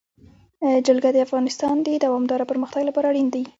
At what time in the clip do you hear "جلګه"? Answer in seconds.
0.87-1.09